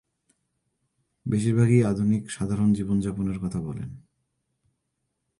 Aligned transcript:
বেশিরভাগই 1.25 1.81
আধুনিক 1.83 2.23
সাধারণ 2.31 2.73
জীবনযাপনের 2.73 3.37
কথা 3.39 3.59
বলেন। 3.61 3.89